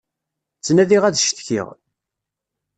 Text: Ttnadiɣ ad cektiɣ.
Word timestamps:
Ttnadiɣ 0.57 1.03
ad 1.05 1.15
cektiɣ. 1.21 1.67